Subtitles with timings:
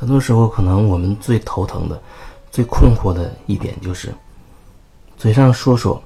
[0.00, 2.00] 很多时候，可能我们最头疼的、
[2.50, 4.10] 最困惑的一点就是，
[5.18, 6.02] 嘴上说说，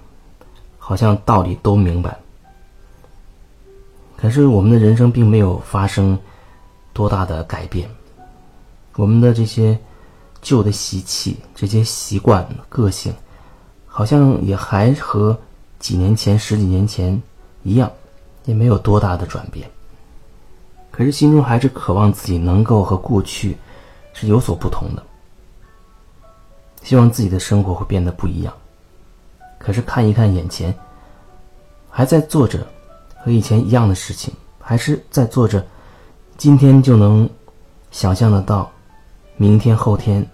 [0.79, 2.19] 好像道理都明白，
[4.17, 6.19] 可是我们的人生并没有发生
[6.93, 7.89] 多大的改变，
[8.97, 9.79] 我们的这些
[10.43, 13.15] 旧的习气、这些习惯、个性，
[13.87, 15.39] 好像也还和
[15.79, 17.23] 几年前、十几年前
[17.63, 17.89] 一样，
[18.45, 19.71] 也没有多大的转变。
[20.91, 23.57] 可是心中还是渴望自己能够和过去。
[24.15, 25.03] 是有所不同的，
[26.83, 28.55] 希望自己的生活会变得不一样。
[29.59, 30.75] 可是看一看眼前，
[31.91, 32.67] 还在做着
[33.17, 35.67] 和以前一样的事情，还是在做着
[36.39, 37.29] 今天就能
[37.91, 38.71] 想象得到，
[39.37, 40.25] 明天、后天，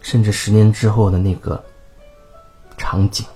[0.00, 1.62] 甚至十年之后的那个
[2.78, 3.26] 场景。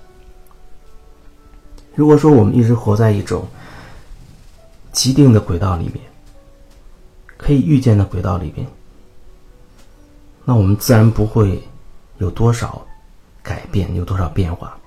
[1.93, 3.45] 如果说我们一直活在一种
[4.93, 5.99] 既定的轨道里面，
[7.35, 8.65] 可以预见的轨道里边。
[10.51, 11.63] 那我们自然不会
[12.17, 12.85] 有多少
[13.41, 14.77] 改变，有多少变化。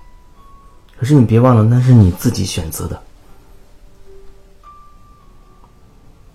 [0.95, 3.01] 可是你别忘了，那是你自己选择的。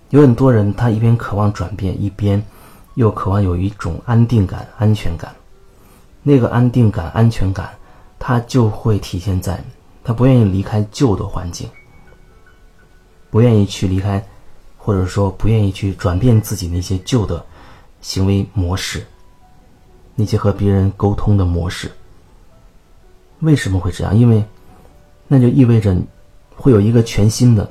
[0.09, 2.45] 有很多人，他一边渴望转变，一边
[2.95, 5.33] 又渴望有一种安定感、安全感。
[6.23, 7.69] 那个安定感、安全感，
[8.19, 9.63] 它就会体现在
[10.03, 11.69] 他不愿意离开旧的环境，
[13.29, 14.21] 不愿意去离开，
[14.77, 17.45] 或者说不愿意去转变自己那些旧的
[18.01, 19.07] 行为模式。
[20.21, 21.91] 那些和别人沟通的模式，
[23.39, 24.15] 为什么会这样？
[24.15, 24.45] 因为，
[25.27, 25.97] 那就意味着
[26.55, 27.67] 会有一个全新的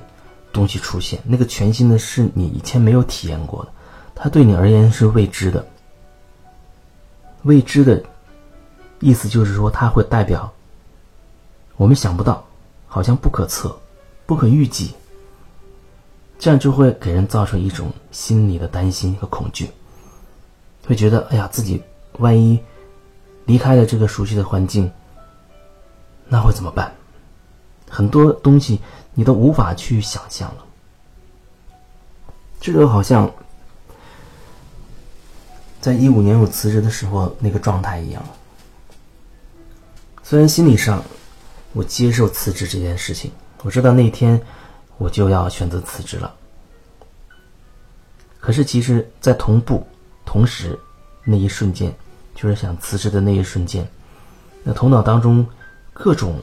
[0.52, 1.20] 东西出现。
[1.24, 3.70] 那个全新的是你以前没有体验过的，
[4.16, 5.64] 它对你而言是未知的。
[7.44, 8.02] 未知的
[8.98, 10.52] 意思就是说，它会代表
[11.76, 12.44] 我们想不到，
[12.88, 13.78] 好像不可测、
[14.26, 14.92] 不可预计。
[16.36, 19.70] 这样就会给人造成一种心理的担心和恐惧，
[20.84, 21.80] 会觉得哎呀，自己。
[22.18, 22.60] 万一
[23.46, 24.90] 离开了这个熟悉的环境，
[26.28, 26.94] 那会怎么办？
[27.88, 28.80] 很多东西
[29.14, 30.64] 你都无法去想象了。
[32.60, 33.32] 这就好像
[35.80, 38.22] 在一五年我辞职的时候那个状态一样。
[40.22, 41.02] 虽然心理上
[41.72, 43.32] 我接受辞职这件事情，
[43.62, 44.40] 我知道那天
[44.98, 46.34] 我就要选择辞职了，
[48.38, 49.86] 可是其实，在同步
[50.24, 50.78] 同时。
[51.24, 51.94] 那一瞬间，
[52.34, 53.86] 就是想辞职的那一瞬间，
[54.64, 55.46] 那头脑当中
[55.92, 56.40] 各种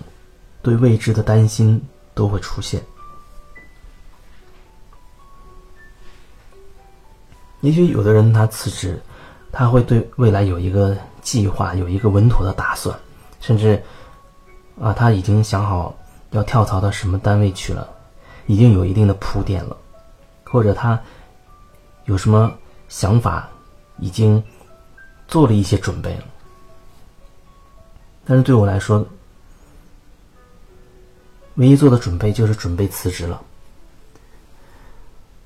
[0.62, 1.82] 对未知的担心
[2.14, 2.82] 都会出现。
[7.62, 9.02] 也许有的人他辞职，
[9.52, 12.98] 他会对未来有一个计划，有一个稳妥的打算，
[13.42, 13.82] 甚至
[14.80, 15.98] 啊，他已经想好
[16.32, 17.90] 要跳槽到什么单位去了，
[18.46, 19.76] 已经有一定的铺垫了，
[20.44, 21.02] 或者他
[22.06, 22.54] 有什么
[22.88, 23.50] 想法，
[23.98, 24.42] 已经。
[25.28, 26.24] 做了一些准备了，
[28.26, 29.06] 但是对我来说，
[31.56, 33.42] 唯一做的准备就是准备辞职了。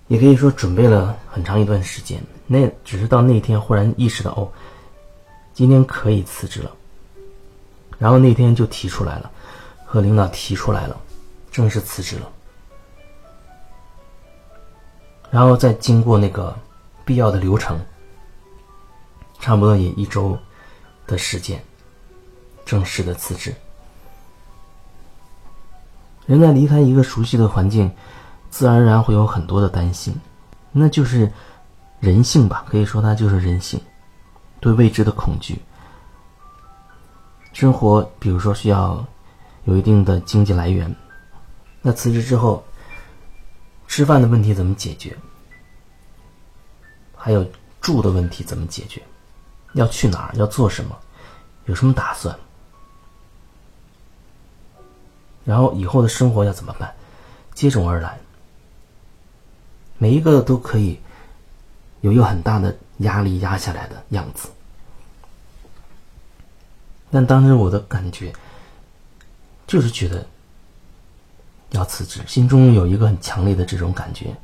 [0.07, 4.51] 也可以说准备了很长一段时间，那只是到那天忽然意识到，哦，
[5.53, 6.71] 今天可以辞职了。
[7.97, 9.31] 然后那天就提出来了，
[9.85, 10.99] 和领导提出来了，
[11.49, 12.29] 正式辞职了。
[15.29, 16.53] 然后再经过那个
[17.05, 17.79] 必要的流程。
[19.41, 20.37] 差不多也一周
[21.07, 21.61] 的时间，
[22.63, 23.53] 正式的辞职。
[26.27, 27.91] 人在离开一个熟悉的环境，
[28.51, 30.15] 自然而然会有很多的担心，
[30.71, 31.29] 那就是
[31.99, 32.63] 人性吧？
[32.69, 33.81] 可以说它就是人性，
[34.59, 35.59] 对未知的恐惧。
[37.51, 39.03] 生活，比如说需要
[39.65, 40.95] 有一定的经济来源，
[41.81, 42.63] 那辞职之后，
[43.87, 45.17] 吃饭的问题怎么解决？
[47.15, 47.45] 还有
[47.81, 49.01] 住的问题怎么解决？
[49.73, 50.35] 要去哪儿？
[50.35, 50.97] 要做什么？
[51.65, 52.37] 有什么打算？
[55.45, 56.93] 然后以后的生活要怎么办？
[57.53, 58.19] 接踵而来，
[59.97, 60.99] 每一个都可以
[62.01, 64.49] 有一个很大的压力压下来的样子。
[67.11, 68.33] 但当时我的感觉
[69.67, 70.25] 就是觉得
[71.71, 74.35] 要辞职，心中有一个很强烈的这种感觉。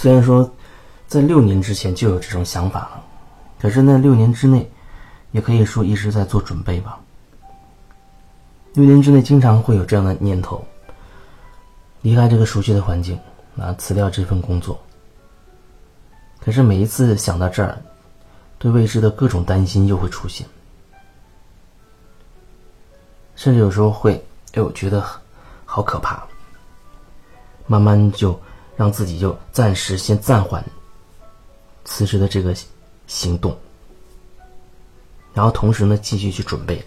[0.00, 0.48] 虽然说，
[1.08, 3.02] 在六年之前就有这种想法了，
[3.60, 4.70] 可是那六年之内，
[5.32, 7.00] 也可以说一直在做准备吧。
[8.74, 10.64] 六年之内经常会有这样的念头：
[12.02, 13.18] 离开这个熟悉的环境，
[13.58, 14.80] 啊，辞掉这份工作。
[16.38, 17.76] 可是每一次想到这儿，
[18.56, 20.46] 对未知的各种担心又会出现，
[23.34, 25.04] 甚至有时候会，哎，我觉得
[25.64, 26.24] 好可怕。
[27.66, 28.40] 慢慢就
[28.78, 30.64] 让自己就暂时先暂缓
[31.84, 32.54] 辞职的这个
[33.08, 33.58] 行动，
[35.34, 36.80] 然后同时呢继续去准备。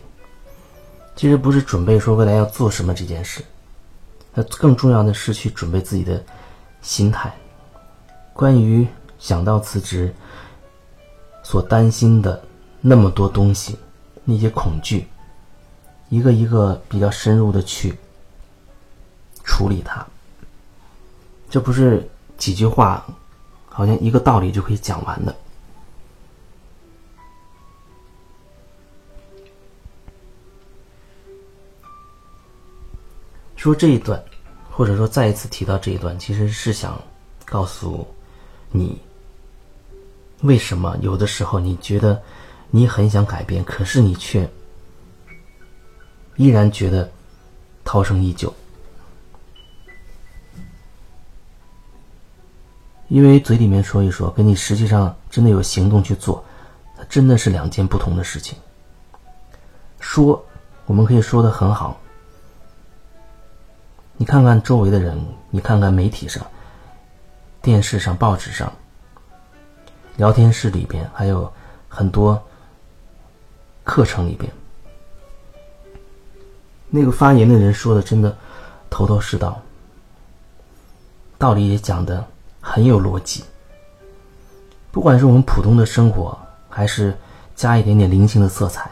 [1.18, 3.44] 其实不是准备说未来要做什么这件事，
[4.34, 6.24] 那更重要的是去准备自己的
[6.82, 7.36] 心态。
[8.32, 8.88] 关于
[9.20, 10.16] 想到辞职
[11.44, 12.42] 所担心的
[12.80, 13.78] 那么多东西，
[14.24, 15.06] 那些恐惧，
[16.08, 17.98] 一个一个比较深入的去
[19.44, 20.08] 处理它。
[21.52, 23.06] 这不是几句话，
[23.68, 25.36] 好像一个道理就可以讲完的。
[33.58, 34.24] 说这一段，
[34.72, 36.98] 或者说再一次提到这一段，其实是想
[37.44, 38.08] 告诉
[38.72, 38.98] 你，
[40.44, 42.20] 为什么有的时候你觉得
[42.70, 44.50] 你很想改变，可是你却
[46.38, 47.12] 依然觉得
[47.84, 48.52] 涛声依旧。
[53.12, 56.42] 因为嘴里面说一说，跟你实际上真的有行动去做，
[56.96, 58.58] 它真的是两件不同的事情。
[60.00, 60.42] 说，
[60.86, 62.00] 我们可以说的很好。
[64.16, 66.42] 你看看周围的人，你看看媒体上、
[67.62, 68.72] 电视上、报纸上、
[70.16, 71.52] 聊天室里边，还有
[71.90, 72.42] 很多
[73.84, 74.50] 课程里边，
[76.90, 78.34] 那个发言的人说的真的
[78.90, 79.62] 头头是道，
[81.38, 82.26] 道理也讲的。
[82.62, 83.44] 很有逻辑。
[84.92, 86.38] 不管是我们普通的生活，
[86.70, 87.18] 还是
[87.56, 88.90] 加一点点灵性的色彩，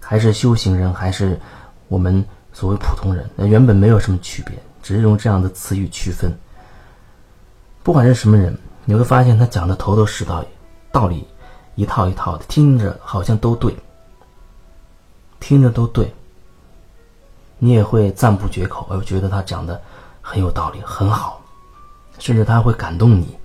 [0.00, 1.40] 还是修行人，还是
[1.88, 6.32] 我们所谓普通人，那原本没有什么区别，只是用这样的词语区分。
[7.82, 10.44] 不管是什么人，你会发现他讲的头头是道，
[10.90, 11.26] 道理
[11.74, 13.76] 一套一套的，听着好像都对，
[15.40, 16.12] 听着都对。
[17.58, 19.80] 你也会赞不绝口，而觉得他讲的
[20.20, 21.40] 很有道理，很好。
[22.18, 23.36] 甚至他会感动你，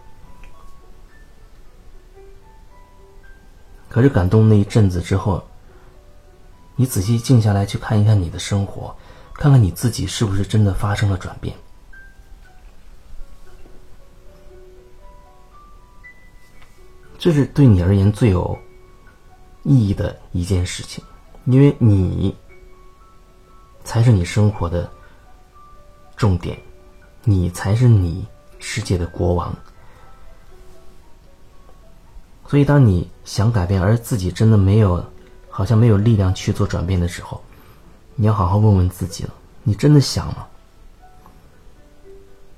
[3.90, 5.44] 可是感动那一阵子之后，
[6.76, 8.96] 你仔细静下来去看一看你的生活，
[9.34, 11.54] 看看你自己是不是真的发生了转变，
[17.18, 18.58] 这是对你而言最有
[19.64, 21.04] 意义的一件事情，
[21.46, 22.34] 因为你
[23.84, 24.90] 才是你生活的
[26.16, 26.58] 重点，
[27.24, 28.26] 你才是你。
[28.60, 29.56] 世界的国王，
[32.48, 35.04] 所以当你想改变，而自己真的没有，
[35.50, 37.42] 好像没有力量去做转变的时候，
[38.16, 39.34] 你要好好问问自己了：
[39.64, 40.46] 你真的想吗？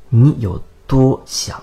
[0.09, 1.61] 你有多想？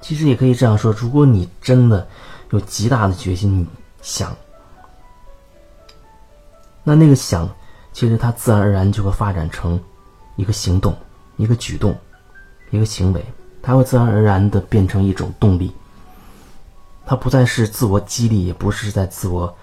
[0.00, 2.06] 其实也可以这样说：如果你真的
[2.50, 3.66] 有极大的决心，你
[4.02, 4.36] 想，
[6.84, 7.48] 那那个想，
[7.92, 9.80] 其实它自然而然就会发展成。
[10.36, 10.96] 一个行动，
[11.36, 11.98] 一个举动，
[12.70, 13.24] 一个行为，
[13.62, 15.72] 它会自然而然的变成一种动力。
[17.04, 19.56] 它不再是自我激励，也不是在自我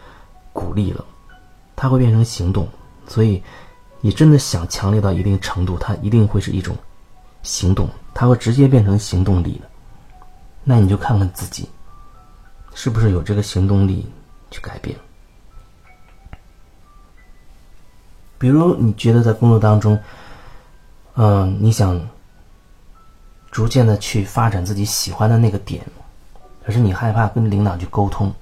[0.51, 1.03] 鼓励了，
[1.75, 2.67] 它会变成行动。
[3.05, 3.43] 所以，
[3.99, 6.75] 你真的想强烈到一定程度，它一定会是一种
[7.41, 9.69] 行动，它会直接变成行动力的。
[10.63, 11.67] 那你就看看自己，
[12.73, 14.07] 是不是有这个行动力
[14.49, 14.97] 去改变。
[18.37, 19.99] 比如，你觉得在工作当中，
[21.15, 22.09] 嗯，你想
[23.51, 25.85] 逐渐的去发展自己喜欢的那个点，
[26.65, 28.33] 可是你害怕跟领导去沟通。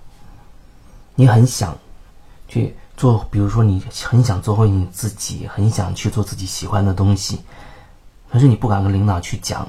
[1.15, 1.77] 你很想
[2.47, 7.41] 去做，比如说你很想做回你自己，很想去做自己喜欢的东西，
[8.31, 9.67] 可是你不敢跟领导去讲。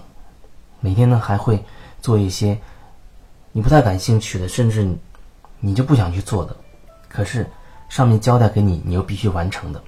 [0.79, 1.65] 每天呢还会
[2.01, 2.61] 做一些
[3.51, 4.97] 你不太感兴趣的，甚至
[5.59, 6.57] 你就不想去做的，
[7.09, 7.51] 可是
[7.89, 9.83] 上面交代给你，你又必须完成的。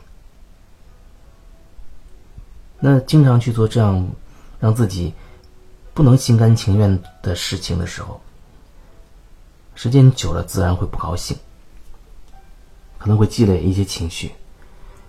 [2.86, 4.06] 那经常去做这样
[4.60, 5.14] 让自己
[5.94, 8.20] 不能心甘情愿的事情的时候，
[9.74, 11.34] 时间久了自然会不高兴，
[12.98, 14.32] 可能会积累一些情绪，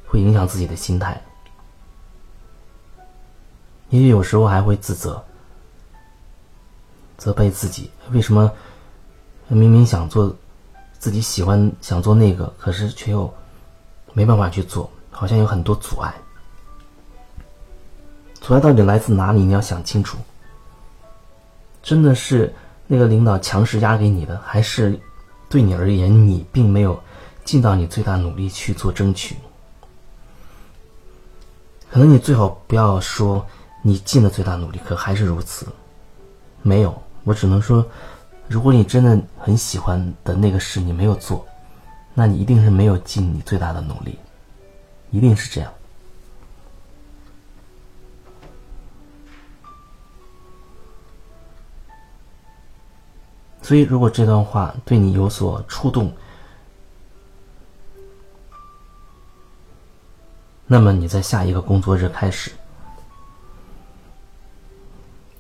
[0.08, 1.22] 会影响自己的心态，
[3.89, 5.22] 也许有时候还会自责，
[7.17, 8.50] 责备自己为什么
[9.50, 10.34] 明明想做
[10.98, 13.29] 自己喜欢想做那个，可是却又
[14.13, 16.15] 没办法去做，好像有很多阻碍。
[18.45, 19.39] 阻碍到底来自哪里？
[19.41, 20.19] 你要想清楚。
[21.81, 22.53] 真的是
[22.85, 24.99] 那个领导强势压给你的，还是
[25.49, 27.01] 对你而言，你并没有
[27.43, 29.35] 尽到你最大努力去做争取？
[31.89, 33.43] 可能你最好不要说
[33.81, 35.65] 你尽了最大努力，可还是如此。
[36.61, 37.83] 没有，我只能说，
[38.47, 41.43] 如果你真的很喜欢的那个事你没有做，
[42.13, 44.19] 那你一定是没有尽你最大的努力，
[45.09, 45.73] 一定是这样。
[53.65, 56.13] 所以，如果这段话对你有所触动，
[60.67, 62.51] 那么你在下一个工作日开始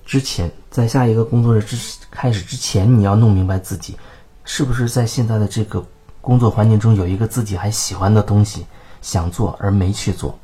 [0.07, 1.77] 之前，在下一个工作日之
[2.09, 3.95] 开始之前，你要弄明白自己
[4.43, 5.85] 是不是在现在的这个
[6.19, 8.65] 工作环境中有一个自己还喜欢的东西
[9.03, 10.35] 想做而没去做，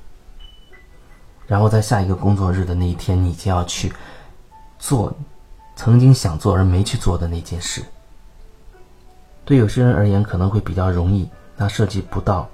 [1.47, 3.91] 然后在下一个工作日的那一天，你就要去
[4.77, 5.11] 做。
[5.75, 7.83] 曾经想做而没去做的那件事，
[9.43, 12.47] 对有些人而言可能会比较容易，那涉及不到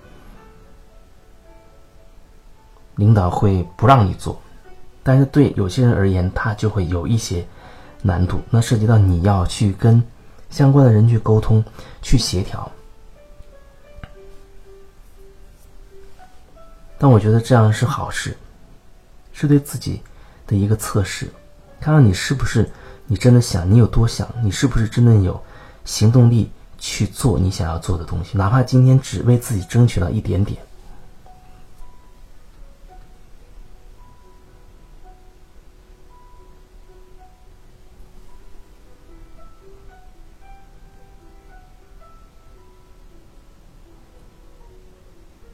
[2.96, 4.40] 领导会不让你做，
[5.04, 7.46] 但是对有些人而言，他就会有一些
[8.02, 10.02] 难度，那涉及到你要去跟
[10.50, 11.64] 相关的人去沟通、
[12.02, 12.72] 去协调。
[16.98, 18.38] 但我觉得这样是好事，
[19.34, 20.02] 是对自己
[20.48, 21.30] 的一个测试，
[21.82, 22.70] 看看你是不是。
[23.08, 23.70] 你真的想？
[23.72, 24.28] 你有多想？
[24.44, 25.42] 你是不是真的有
[25.86, 28.38] 行动力去做你想要做的东西？
[28.38, 30.62] 哪怕今天只为自己争取了一点点。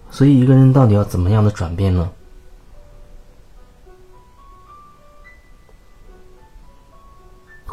[0.10, 2.12] 所以，一个人到底要怎么样的转变呢？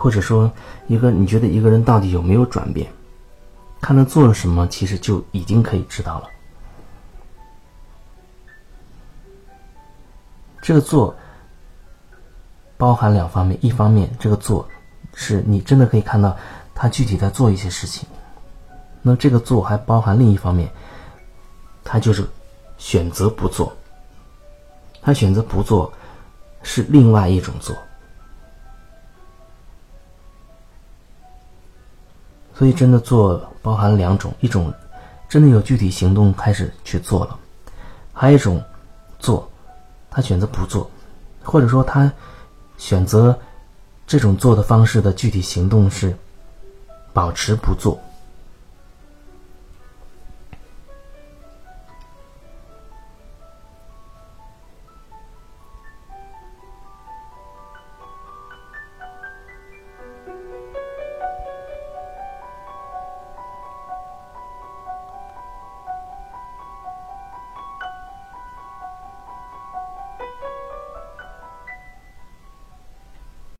[0.00, 0.50] 或者说，
[0.86, 2.90] 一个你觉得一个人到底有没有转变，
[3.82, 6.28] 看他做了什么，其实就已经可以知道了。
[10.62, 11.14] 这个做
[12.78, 14.66] 包含两方面，一方面这个做
[15.12, 16.34] 是你真的可以看到
[16.74, 18.08] 他具体在做一些事情，
[19.02, 20.72] 那这个做还包含另一方面，
[21.84, 22.26] 他就是
[22.78, 23.76] 选择不做，
[25.02, 25.92] 他选择不做
[26.62, 27.76] 是另外一种做。
[32.60, 34.70] 所以，真的做包含两种：一种
[35.30, 37.34] 真的有具体行动开始去做了；
[38.12, 38.62] 还有一种
[39.18, 39.50] 做，
[40.10, 40.90] 他选择不做，
[41.42, 42.12] 或者说他
[42.76, 43.34] 选择
[44.06, 46.14] 这种做的方式的具体行动是
[47.14, 47.98] 保持不做。